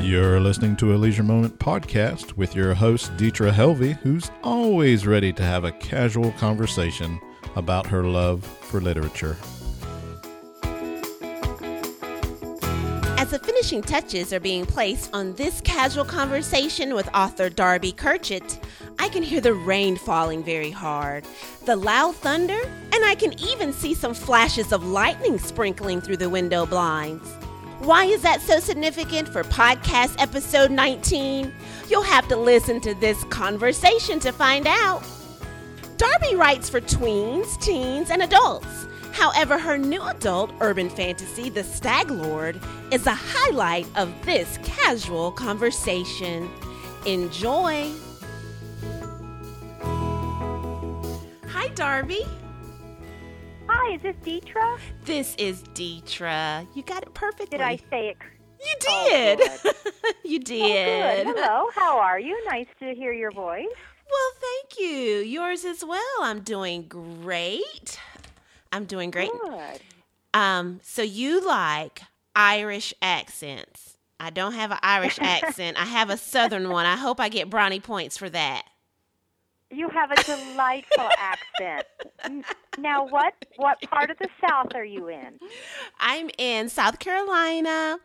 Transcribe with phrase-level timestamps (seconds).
[0.00, 5.32] You're listening to a Leisure Moment podcast with your host, Deetra Helvey, who's always ready
[5.32, 7.20] to have a casual conversation
[7.56, 9.36] about her love for literature.
[13.18, 18.62] As the finishing touches are being placed on this casual conversation with author Darby Karchut,
[19.00, 21.24] I can hear the rain falling very hard,
[21.66, 22.60] the loud thunder,
[22.92, 27.28] and I can even see some flashes of lightning sprinkling through the window blinds.
[27.80, 31.52] Why is that so significant for podcast episode 19?
[31.88, 35.04] You'll have to listen to this conversation to find out.
[35.96, 38.88] Darby writes for tweens, teens, and adults.
[39.12, 45.30] However, her new adult urban fantasy, The Stag Lord, is a highlight of this casual
[45.30, 46.50] conversation.
[47.06, 47.92] Enjoy!
[51.46, 52.26] Hi, Darby.
[53.68, 54.78] Hi, is this Deetra?
[55.04, 56.66] This is Deetra.
[56.74, 57.58] You got it perfectly.
[57.58, 58.16] Did I say it?
[58.60, 59.38] You Oh, did.
[59.62, 59.74] good.
[60.24, 61.26] you Oh, did.
[61.26, 61.36] good.
[61.36, 62.36] Hello, how are you?
[62.46, 63.66] Nice to hear your voice.
[64.10, 65.18] Well, thank you.
[65.18, 66.00] Yours as well.
[66.22, 68.00] I'm doing great.
[68.72, 69.30] I'm doing great.
[69.32, 69.80] Good.
[70.34, 72.00] Um, so you like
[72.34, 73.96] Irish accents.
[74.18, 75.78] I don't have an Irish accent.
[75.80, 76.86] I have a southern one.
[76.86, 78.64] I hope I get brownie points for that.
[79.70, 81.86] You have a delightful accent.
[82.78, 85.38] Now, what what part of the South are you in?
[86.00, 87.98] I'm in South Carolina,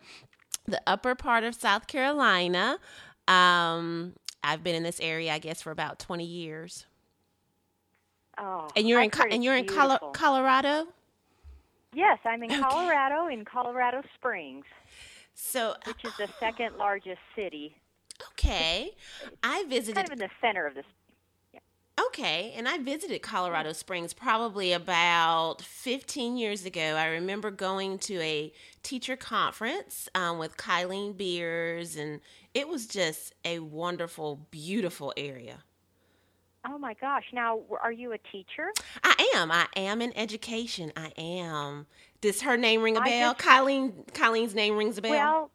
[0.65, 2.79] the upper part of South Carolina.
[3.27, 6.85] Um, I've been in this area, I guess, for about 20 years.
[8.37, 10.87] Oh, And you're I've in Co- and you're in Colo- Colorado.
[11.93, 12.59] Yes, I'm in Okay.
[12.59, 14.65] Colorado, in Colorado Springs,
[15.35, 17.75] So which is the second largest city,
[18.31, 18.95] okay,
[19.43, 20.85] I visited kind of in the center of this.
[21.99, 26.95] Okay, and I visited Colorado Springs probably about 15 years ago.
[26.95, 32.19] I remember going to a teacher conference um, with Kylene Beers, and
[32.55, 35.63] it was just a wonderful, beautiful area.
[36.67, 37.25] Oh my gosh!
[37.33, 38.71] Now, are you a teacher?
[39.03, 39.51] I am.
[39.51, 40.93] I am in education.
[40.95, 41.85] I am.
[42.21, 43.33] Does her name ring a bell?
[43.33, 45.11] just- Kylene, Kylene's name rings a bell.
[45.11, 45.51] Well,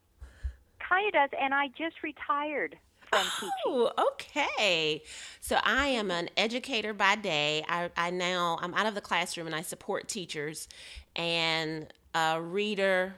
[0.86, 2.76] kind of does, and I just retired
[3.10, 3.50] from teaching.
[3.66, 5.02] Oh, okay.
[5.40, 7.64] So I am an educator by day.
[7.68, 10.68] I, I now I'm out of the classroom and I support teachers
[11.16, 13.14] and a reader,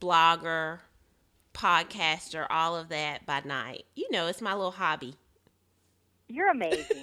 [0.00, 0.80] blogger,
[1.54, 3.84] podcaster, all of that by night.
[3.94, 5.14] You know, it's my little hobby.
[6.28, 7.02] You're amazing.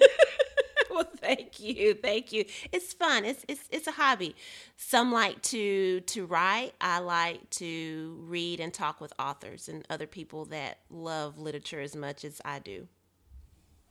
[0.94, 2.44] well, thank you, thank you.
[2.72, 3.24] It's fun.
[3.24, 4.34] It's it's it's a hobby.
[4.76, 6.74] Some like to to write.
[6.80, 11.94] I like to read and talk with authors and other people that love literature as
[11.94, 12.88] much as I do.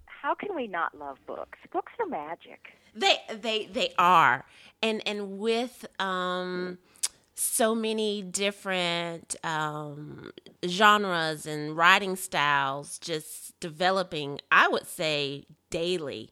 [0.06, 1.58] How can we not love books?
[1.72, 2.74] Books are magic.
[2.94, 4.46] They they they are,
[4.82, 6.78] and and with um
[7.36, 10.32] so many different um
[10.68, 14.42] genres and writing styles just developing.
[14.52, 16.32] I would say daily.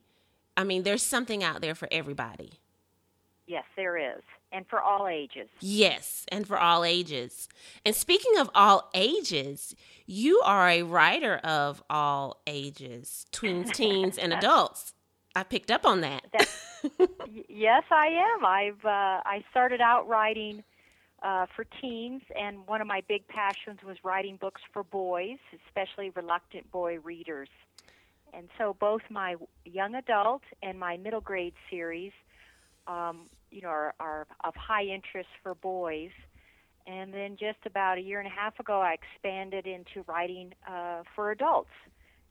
[0.58, 2.54] I mean, there's something out there for everybody.
[3.46, 5.48] Yes, there is, and for all ages.
[5.62, 7.48] Yes, and for all ages.
[7.86, 9.74] And speaking of all ages,
[10.06, 14.94] you are a writer of all ages, tweens, teens, and adults.
[15.34, 16.24] I picked up on that.
[17.50, 18.46] Yes, I am.
[18.46, 20.64] I've uh, I started out writing
[21.24, 25.38] uh, for teens, and one of my big passions was writing books for boys,
[25.68, 27.50] especially reluctant boy readers.
[28.38, 32.12] And so both my young adult and my middle grade series,
[32.86, 36.12] um, you know, are, are of high interest for boys.
[36.86, 41.02] And then just about a year and a half ago, I expanded into writing uh,
[41.16, 41.72] for adults,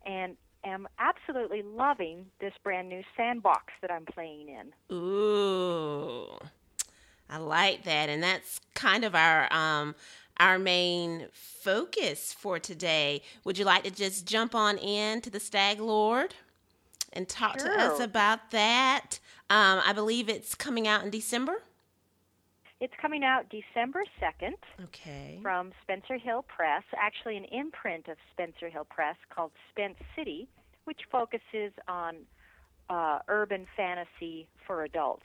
[0.06, 4.96] and am absolutely loving this brand new sandbox that I'm playing in.
[4.96, 6.38] Ooh,
[7.28, 9.94] I like that, and that's kind of our um
[10.38, 13.22] our main focus for today.
[13.44, 16.34] Would you like to just jump on in to the Stag Lord
[17.12, 19.18] and talk to us about that?
[19.48, 21.62] Um, I believe it's coming out in December.
[22.78, 24.52] It's coming out December 2nd
[24.84, 25.38] Okay.
[25.40, 30.46] from Spencer Hill Press, actually an imprint of Spencer Hill Press called Spence City,
[30.84, 32.16] which focuses on
[32.90, 35.24] uh, urban fantasy for adults.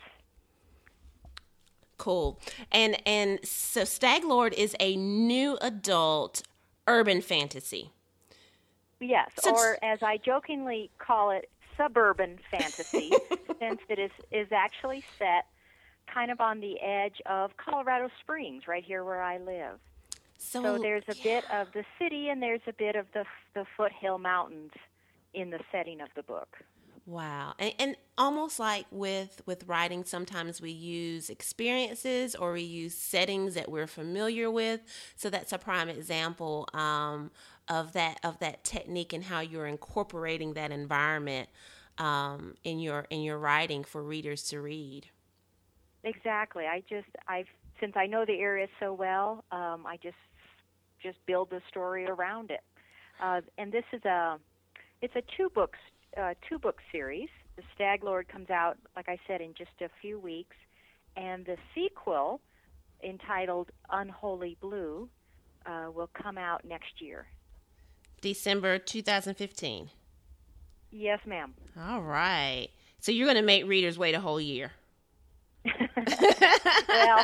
[2.01, 2.39] Cool.
[2.71, 6.41] And and so Stag Lord is a new adult
[6.87, 7.91] urban fantasy.
[8.99, 13.11] Yes, So or as I jokingly call it, suburban fantasy,
[13.59, 15.45] since it is, is actually set
[16.11, 19.77] kind of on the edge of Colorado Springs, right here where I live.
[20.39, 23.65] So, So there's a bit of the city and there's a bit of the the
[23.77, 24.71] foothill mountains
[25.35, 26.57] in the setting of the book.
[27.05, 27.55] Wow.
[27.57, 33.55] And, and almost like with with writing sometimes we use experiences or we use settings
[33.55, 34.81] that we're familiar with.
[35.15, 37.31] So that's a prime example um,
[37.67, 41.49] of that of that technique and how you're incorporating that environment
[41.97, 45.07] um, in your in your writing for readers to read.
[46.03, 46.65] Exactly.
[46.65, 47.47] I just I've
[47.79, 50.15] since I know the area so well, um, I just
[51.01, 52.61] just build the story around it.
[53.19, 54.37] Uh, and this is a
[55.01, 55.79] it's a two books
[56.17, 57.29] uh, two book series.
[57.55, 60.55] The Stag Lord comes out, like I said, in just a few weeks,
[61.15, 62.41] and the sequel,
[63.03, 65.09] entitled Unholy Blue,
[65.65, 67.27] uh, will come out next year.
[68.21, 69.89] December 2015.
[70.91, 71.53] Yes, ma'am.
[71.79, 72.69] All right.
[72.99, 74.71] So you're going to make readers wait a whole year.
[75.65, 77.23] well,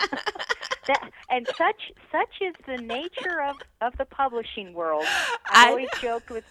[0.87, 5.05] that, and such such is the nature of of the publishing world.
[5.49, 6.43] I've always joked with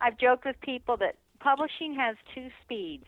[0.00, 3.06] I've joked with people that publishing has two speeds: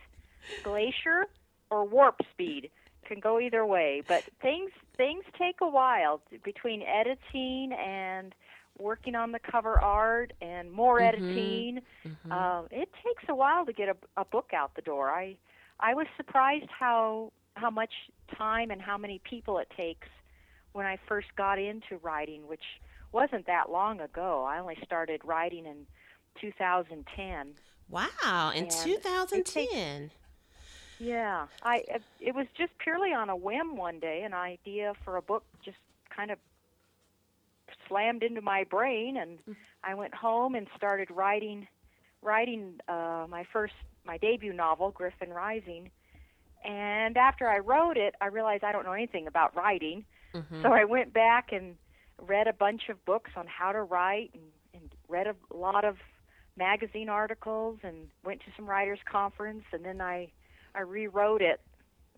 [0.62, 1.26] glacier
[1.70, 2.70] or warp speed.
[3.06, 8.34] Can go either way, but things things take a while between editing and
[8.78, 11.22] working on the cover art and more mm-hmm.
[11.22, 11.80] editing.
[12.06, 12.32] Mm-hmm.
[12.32, 15.10] Uh, it takes a while to get a, a book out the door.
[15.10, 15.36] I
[15.80, 17.92] I was surprised how how much
[18.36, 20.08] time and how many people it takes
[20.72, 22.64] when I first got into writing, which
[23.12, 24.44] wasn't that long ago.
[24.48, 25.86] I only started writing in
[26.40, 27.54] 2010.
[27.88, 30.10] Wow, in 2010.
[30.98, 31.84] yeah, I
[32.20, 34.22] it was just purely on a whim one day.
[34.22, 35.76] An idea for a book just
[36.14, 36.38] kind of
[37.88, 39.56] slammed into my brain, and mm.
[39.82, 41.66] I went home and started writing
[42.22, 45.90] writing uh, my first my debut novel, Griffin Rising
[46.64, 50.04] and after I wrote it, I realized I don't know anything about writing.
[50.34, 50.62] Mm-hmm.
[50.62, 51.76] So I went back and
[52.26, 54.42] read a bunch of books on how to write and,
[54.72, 55.96] and read a lot of
[56.56, 60.28] magazine articles and went to some writers conference and then I
[60.74, 61.60] I rewrote it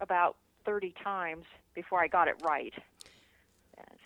[0.01, 1.45] about 30 times
[1.75, 2.73] before I got it right.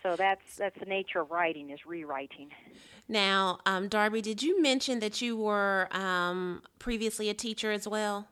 [0.03, 2.49] So that's that's the nature of writing is rewriting.
[3.07, 8.27] Now, um, Darby, did you mention that you were um, previously a teacher as well?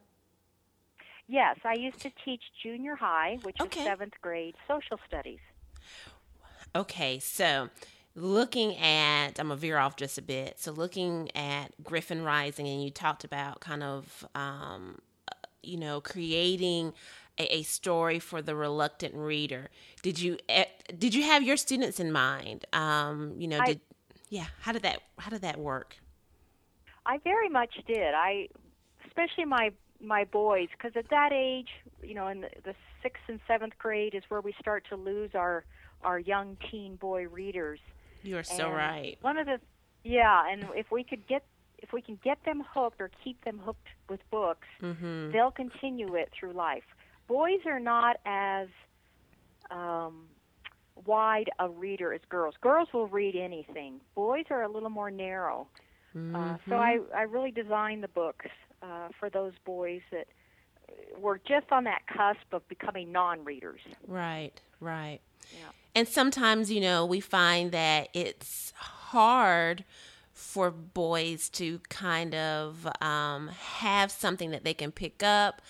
[1.28, 3.82] Yes, I used to teach junior high, which okay.
[3.82, 5.40] is seventh grade social studies.
[6.76, 7.70] Okay, so
[8.16, 10.60] looking at, I'm gonna veer off just a bit.
[10.60, 15.00] So looking at Griffin Rising, and you talked about kind of, um,
[15.64, 16.94] you know, creating
[17.38, 19.70] a, a, story for the reluctant reader.
[20.02, 20.66] Did you eh,
[20.98, 22.66] did you have your students in mind?
[22.74, 23.82] Um, you know, I, did
[24.30, 24.46] yeah?
[24.62, 25.96] How did that how did that work?
[27.06, 28.14] I very much did.
[28.14, 28.50] I
[29.08, 29.72] especially my
[30.02, 31.70] my boys because at that age,
[32.04, 35.32] you know, in the, the sixth and seventh grade is where we start to lose
[35.34, 35.66] our
[36.04, 37.80] our young teen boy readers.
[38.24, 39.18] You are so right.
[39.22, 39.60] One of the
[40.04, 41.44] yeah, and if we could get
[41.78, 45.32] if we can get them hooked or keep them hooked with books, mm-hmm.
[45.32, 46.84] they'll continue it through life.
[47.28, 48.68] Boys are not as
[49.72, 50.26] um,
[51.06, 52.56] wide a reader as girls.
[52.62, 54.02] Girls will read anything.
[54.16, 55.68] Boys are a little more narrow.
[56.16, 56.36] Mm-hmm.
[56.36, 58.48] Uh, so I, I really designed the books
[58.82, 60.28] uh, for those boys that
[61.20, 63.82] were just on that cusp of becoming non-readers.
[64.08, 65.20] Right, right.
[65.54, 65.70] Yeah.
[65.96, 69.84] And sometimes, you know, we find that it's hard
[70.34, 75.62] for boys to kind of um, have something that they can pick up.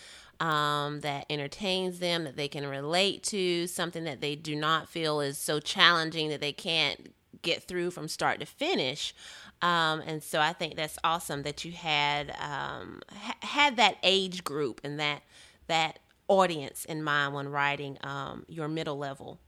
[0.42, 5.20] Um, that entertains them, that they can relate to, something that they do not feel
[5.20, 9.14] is so challenging that they can't get through from start to finish.
[9.62, 14.44] Um, and so I think that's awesome that you had um, ha- had that age
[14.46, 15.24] group and that
[15.68, 19.40] that audience in mind when writing um, your middle level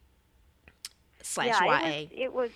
[1.25, 2.07] slash yeah, YA.
[2.11, 2.51] It was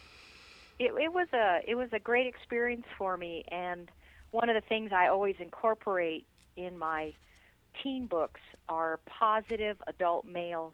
[0.79, 3.89] it was it, it was a it was a great experience for me, and
[4.31, 7.13] one of the things I always incorporate in my
[7.81, 10.73] teen books are positive adult male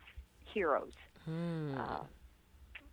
[0.54, 0.94] heroes.
[1.26, 1.78] Hmm.
[1.78, 2.00] Uh,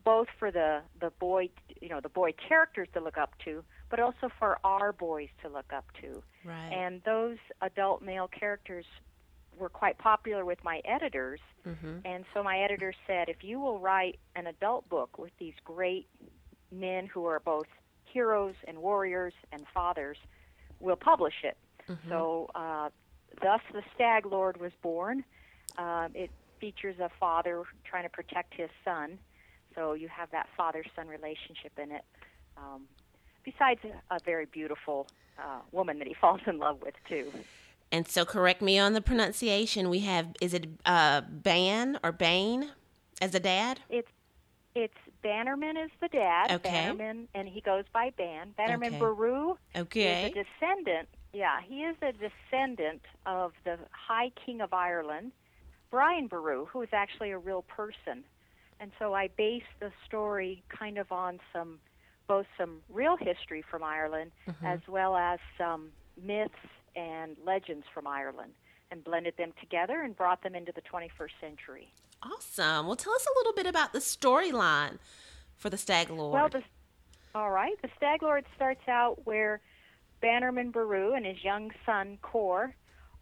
[0.05, 1.50] both for the the boy
[1.81, 5.49] you know the boy characters to look up to but also for our boys to
[5.49, 6.23] look up to.
[6.45, 6.73] Right.
[6.73, 8.85] And those adult male characters
[9.58, 11.40] were quite popular with my editors.
[11.66, 11.98] Mm-hmm.
[12.04, 16.08] And so my editor said, if you will write an adult book with these great
[16.70, 17.66] men who are both
[18.04, 20.18] heroes and warriors and fathers,
[20.80, 21.56] we'll publish it.
[21.88, 22.08] Mm-hmm.
[22.08, 22.90] So, uh,
[23.42, 25.24] thus the Stag Lord was born.
[25.76, 29.18] Uh, it features a father trying to protect his son.
[29.74, 32.02] So you have that father-son relationship in it.
[32.56, 32.82] Um,
[33.44, 35.06] besides a very beautiful
[35.38, 37.32] uh, woman that he falls in love with too.
[37.90, 39.88] And so, correct me on the pronunciation.
[39.88, 42.71] We have is it uh, Ban or Bane
[43.21, 43.80] as a dad?
[43.88, 44.11] It's
[44.75, 46.52] it's Bannerman is the dad.
[46.52, 46.71] Okay.
[46.71, 48.52] Bannerman, and he goes by Ban.
[48.57, 48.99] Bannerman okay.
[48.99, 50.26] Boru okay.
[50.26, 55.33] is a descendant Yeah, he is a descendant of the High King of Ireland,
[55.90, 58.23] Brian Boru, who is actually a real person.
[58.80, 61.80] And so I base the story kind of on some,
[62.28, 64.66] both some real history from Ireland Mm-hmm.
[64.66, 65.88] as well as some
[66.23, 66.54] myths
[66.99, 68.52] and legends from Ireland,
[68.90, 71.93] and blended them together and brought them into the 21st century.
[72.23, 72.87] Awesome.
[72.87, 74.99] Well, tell us a little bit about the storyline
[75.57, 76.35] for the Stag Lord.
[76.35, 76.62] Well, the,
[77.35, 77.81] all right.
[77.83, 79.61] The Stag Lord starts out where
[80.21, 82.75] Bannerman Boru and his young son Cor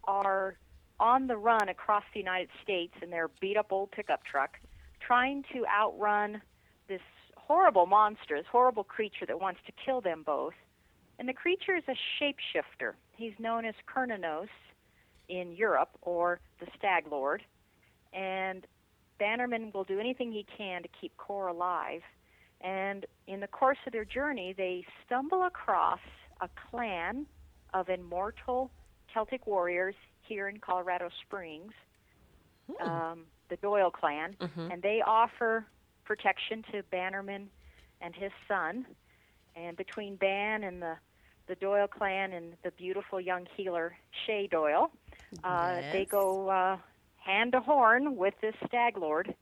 [0.05, 0.55] are
[0.99, 4.57] on the run across the United States in their beat up old pickup truck,
[4.99, 6.41] trying to outrun
[6.87, 7.01] this
[7.35, 10.53] horrible monster, this horrible creature that wants to kill them both.
[11.19, 12.93] And the creature is a shapeshifter.
[13.17, 14.47] He's known as Cernunnos
[15.27, 17.43] in Europe or the Stag Lord.
[18.13, 18.65] And
[19.19, 22.01] Bannerman will do anything he can to keep Cor alive.
[22.61, 25.99] And in the course of their journey, they stumble across
[26.41, 27.25] a clan
[27.73, 28.71] of immortal
[29.13, 31.73] Celtic warriors here in Colorado Springs,
[32.81, 34.35] um, the Doyle clan,
[34.71, 35.65] and they offer
[36.05, 37.49] protection to Bannerman
[38.01, 38.85] and his son.
[39.55, 40.97] And between Ban and the
[41.47, 44.91] the Doyle clan and the beautiful young healer Shay Doyle,
[45.43, 46.77] uh, they go uh,
[47.17, 49.33] hand to horn with this stag lord.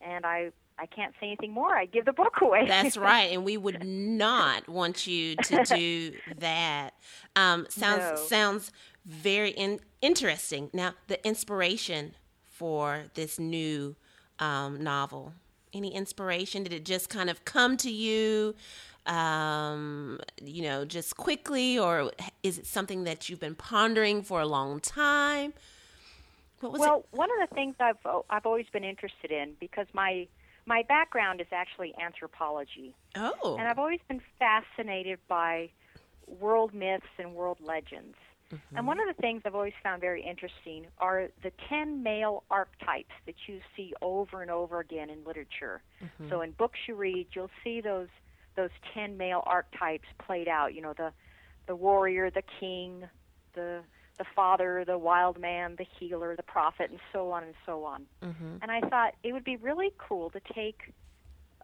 [0.00, 1.74] And I I can't say anything more.
[1.76, 2.66] I give the book away.
[2.68, 6.90] That's right, and we would not want you to do that.
[7.34, 8.16] Um, sounds No.
[8.26, 8.70] sounds
[9.04, 10.70] very in, interesting.
[10.72, 12.14] Now, the inspiration
[12.46, 13.96] for this new
[14.38, 15.32] um, novel.
[15.72, 16.62] Any inspiration?
[16.62, 18.54] Did it just kind of come to you?
[19.08, 22.12] Um, you know, just quickly, or
[22.42, 25.54] is it something that you've been pondering for a long time?
[26.60, 27.96] What was well, one of the things I've
[28.28, 30.26] I've always been interested in because my
[30.66, 32.94] my background is actually anthropology.
[33.16, 35.70] Oh, and I've always been fascinated by
[36.26, 38.16] world myths and world legends.
[38.74, 43.12] And one of the things I've always found very interesting are the 10 male archetypes
[43.26, 45.82] that you see over and over again in literature.
[46.30, 48.08] So in books you read, you'll see those
[48.58, 51.12] those 10 male archetypes played out, you know, the
[51.68, 53.04] the warrior, the king,
[53.54, 53.80] the
[54.18, 58.04] the father, the wild man, the healer, the prophet, and so on and so on.
[58.62, 60.92] And I thought it would be really cool to take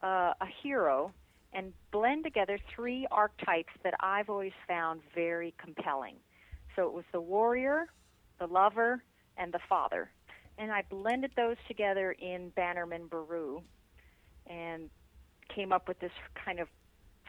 [0.04, 1.12] uh, a hero
[1.52, 6.14] and blend together three archetypes that I've always found very compelling.
[6.76, 7.86] So it was the warrior,
[8.38, 9.02] the lover,
[9.36, 10.10] and the father.
[10.58, 13.62] And I blended those together in Bannerman Boru
[14.46, 14.90] and
[15.52, 16.12] came up with this
[16.44, 16.68] kind of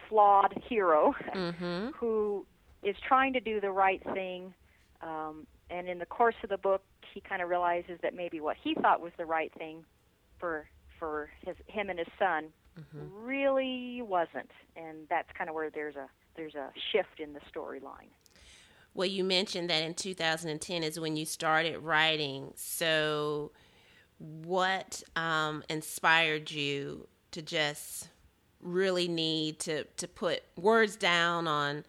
[0.10, 1.90] flawed hero mm-hmm.
[1.96, 2.46] who
[2.84, 4.54] is trying to do the right thing.
[5.02, 6.84] Um, and in the course of the book,
[7.14, 9.84] he kind of realizes that maybe what he thought was the right thing
[10.40, 10.68] for
[11.00, 12.46] for his him and his son
[13.22, 14.52] really wasn't.
[14.76, 18.10] And that's kind of where there's a there's a shift in the storyline.
[18.94, 22.54] Well, you mentioned that in 2010 is when you started writing.
[22.56, 23.52] So,
[24.18, 28.10] what um, inspired you to just
[28.66, 31.86] really need to, to put words down on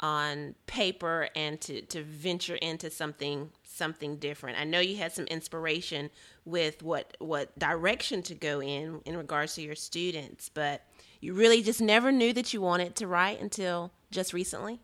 [0.00, 4.58] on paper and to, to venture into something something different?
[4.58, 6.10] I know you had some inspiration
[6.44, 10.82] with what what direction to go in in regards to your students, but
[11.20, 14.80] you really just never knew that you wanted to write until just recently.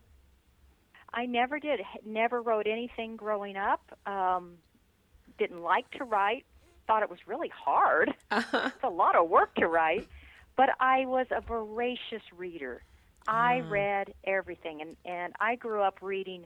[1.13, 1.79] I never did.
[2.05, 3.97] Never wrote anything growing up.
[4.05, 4.55] Um,
[5.37, 6.45] didn't like to write.
[6.87, 8.13] Thought it was really hard.
[8.31, 10.07] It's a lot of work to write.
[10.55, 12.83] But I was a voracious reader.
[13.27, 13.69] I mm.
[13.69, 16.45] read everything, and and I grew up reading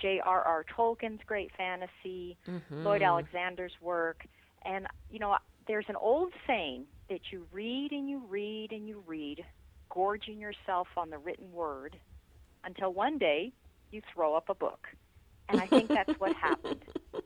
[0.00, 0.64] J.R.R.
[0.76, 2.84] Tolkien's great fantasy, mm-hmm.
[2.84, 4.24] Lloyd Alexander's work,
[4.64, 5.36] and you know
[5.66, 9.44] there's an old saying that you read and you read and you read,
[9.88, 11.96] gorging yourself on the written word,
[12.64, 13.52] until one day
[13.90, 14.86] you throw up a book.
[15.48, 16.84] And I think that's what happened.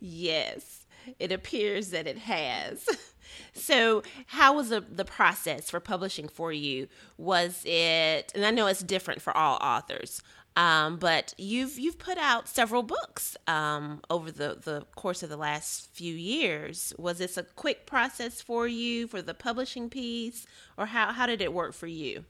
[0.00, 0.86] Yes,
[1.18, 2.86] it appears that it has.
[3.52, 6.88] So, how was the, the process for publishing for you?
[7.18, 10.22] Was it, and I know it's different for all authors,
[10.56, 15.36] um, but you've you've put out several books um, over the, the course of the
[15.36, 16.92] last few years.
[16.98, 20.46] Was this a quick process for you for the publishing piece,
[20.76, 22.24] or how how did it work for you?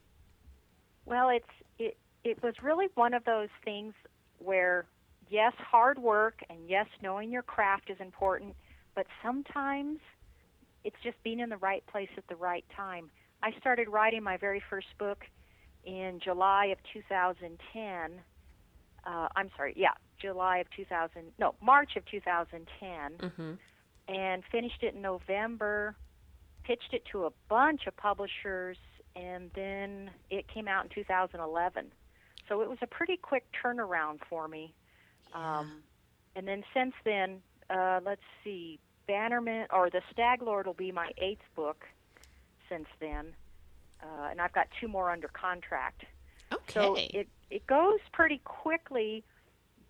[1.04, 1.44] Well, it's
[1.78, 3.94] it it was really one of those things
[4.38, 4.87] where
[5.28, 8.54] yes, hard work and yes, knowing your craft is important,
[8.94, 9.99] but sometimes
[10.85, 13.11] it's just being in the right place at the right time.
[13.43, 15.25] I started writing my very first book
[15.85, 18.21] in July of 2010.
[19.05, 23.53] Uh, I'm sorry, yeah, July of 2000, no, March of 2010, Mm-hmm.
[24.15, 25.97] and finished it in November.
[26.65, 28.77] Pitched it to a bunch of publishers,
[29.17, 31.87] and then it came out in 2011.
[32.49, 34.73] so it was a pretty quick turnaround for me.
[35.35, 35.83] Um,
[36.37, 41.11] and then since then, uh, let's see, Bannerman or the Stag Lord will be my
[41.18, 41.85] eighth book
[42.68, 43.35] since then,
[44.02, 46.04] uh, and I've got two more under contract.
[46.52, 46.73] Okay.
[46.73, 49.25] So it it goes pretty quickly,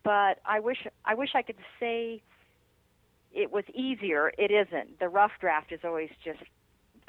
[0.03, 2.23] but I wish I wish I could say
[3.33, 4.33] it was easier.
[4.39, 4.99] It isn't.
[4.99, 6.41] The rough draft is always just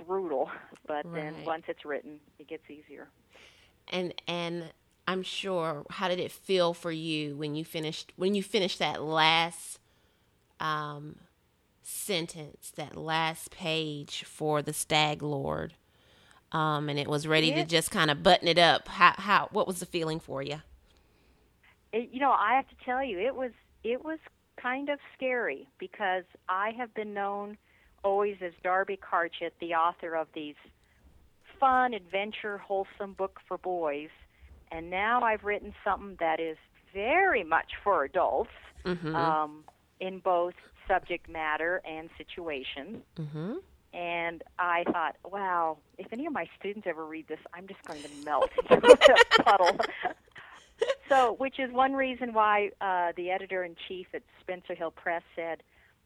[0.06, 0.50] brutal,
[0.88, 3.08] but then once it's written, it gets easier.
[3.92, 4.72] and and
[5.08, 9.02] I'm sure how did it feel for you when you finished when you finished that
[9.04, 9.80] last
[10.60, 11.18] um
[11.86, 15.74] sentence, that last page for the Stag Lord?
[16.52, 18.88] Um and it was ready to just kind of button it up.
[18.88, 20.62] How how what was the feeling for you?
[21.92, 23.52] It, you know, I have to tell you, it was
[23.84, 24.20] it was
[24.62, 27.58] kind of scary because I have been known
[28.04, 30.56] always as Darby Karchut, the author of these
[31.60, 34.10] fun, adventure, wholesome book for boys,
[34.72, 36.58] and now I've written something that is
[36.94, 38.52] very much for adults
[38.86, 39.16] Mhm.
[39.16, 39.64] um,
[40.00, 40.54] in both
[40.88, 43.04] subject matter and situation.
[43.18, 43.58] mhm.
[43.94, 48.02] And I thought, wow, if any of my students ever read this, I'm just going
[48.02, 49.78] to melt into a puddle.
[51.08, 55.22] so, which is one reason why uh, the editor in chief at Spencer Hill Press
[55.36, 55.62] said,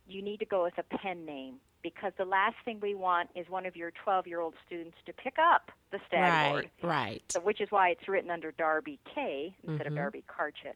[0.06, 3.48] you need to go with a pen name because the last thing we want is
[3.50, 7.24] one of your 12 year old students to pick up the Stag Right, right.
[7.30, 9.90] So, which is why it's written under Darby K instead Mhm.
[9.92, 10.76] of Darby Karchut.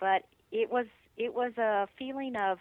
[0.00, 2.58] But it was it was a feeling of,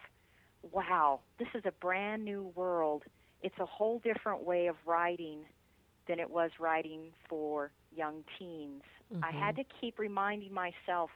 [0.72, 3.04] wow, this is a brand new world.
[3.42, 5.46] It's a whole different way of writing
[6.08, 8.82] than it was writing for young teens.
[9.22, 11.10] I had to keep reminding myself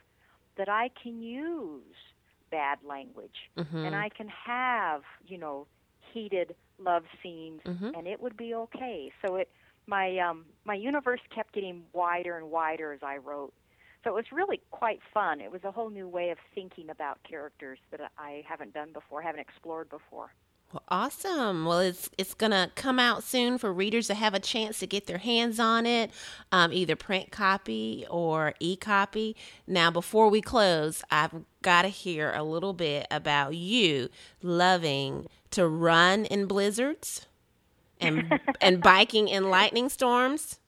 [0.57, 1.95] that I can use
[2.51, 3.75] bad language Mhm.
[3.83, 5.67] and I can have, you know,
[6.13, 7.93] heated love scenes Mhm.
[7.93, 9.11] and it would be okay.
[9.25, 9.49] So it
[9.87, 13.53] my um my universe kept getting wider and wider as I wrote.
[14.03, 15.41] So it was really quite fun.
[15.41, 19.21] It was a whole new way of thinking about characters that I haven't done before,
[19.21, 20.31] haven't explored before.
[20.73, 21.65] Well, awesome.
[21.65, 25.07] Well, it's it's gonna come out soon for readers to have a chance to get
[25.07, 26.11] their hands on it,
[26.51, 29.35] um, either print copy or e copy.
[29.65, 34.09] Now, before we close, I've got to hear a little bit about you
[34.41, 37.27] loving to run in blizzards
[38.01, 40.59] and and biking in lightning storms.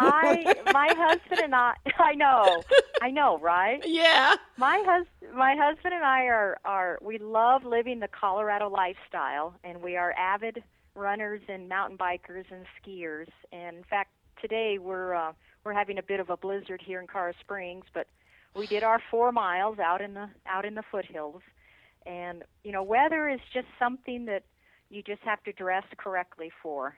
[0.00, 2.62] I my husband and I I know.
[3.02, 3.82] I know, right?
[3.86, 4.34] Yeah.
[4.56, 9.82] My hus my husband and I are are we love living the Colorado lifestyle and
[9.82, 10.62] we are avid
[10.94, 14.10] runners and mountain bikers and skiers and in fact
[14.40, 15.32] today we're uh,
[15.64, 18.06] we're having a bit of a blizzard here in Colorado Springs but
[18.56, 21.42] we did our 4 miles out in the out in the foothills
[22.06, 24.42] and you know weather is just something that
[24.88, 26.96] you just have to dress correctly for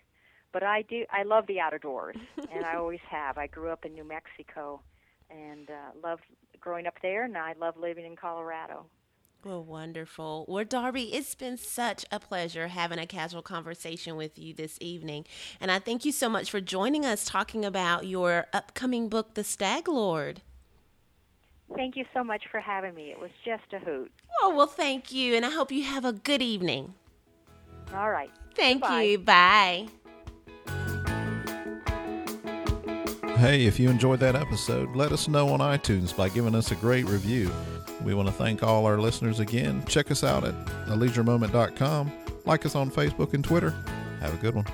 [0.53, 2.17] but I do I love the outdoors
[2.53, 4.81] and I always have I grew up in New Mexico
[5.31, 6.23] and uh, loved
[6.61, 8.87] growing up there, and I love living in Colorado.
[9.45, 10.45] Well, wonderful.
[10.47, 15.25] Well, Darby, it's been such a pleasure having a casual conversation with you this evening.
[15.61, 19.43] And I thank you so much for joining us talking about your upcoming book, The
[19.43, 20.43] Stag Lord.
[21.75, 23.11] Thank you so much for having me.
[23.11, 24.13] It was just a hoot.
[24.41, 25.35] Oh, well, thank you.
[25.35, 26.95] And I hope you have a good evening.
[27.93, 28.31] All right.
[28.55, 29.03] Thank Bye.
[29.03, 29.19] you.
[29.19, 29.89] Bye.
[33.43, 36.77] Hey, if you enjoyed that episode, let us know on iTunes by giving us a
[36.77, 37.51] great review.
[38.05, 39.85] We want to thank all our listeners again.
[39.87, 40.55] Check us out at
[40.87, 42.13] aleisuremoment.com.
[42.45, 43.75] Like us on Facebook and Twitter.
[44.21, 44.67] Have a good one.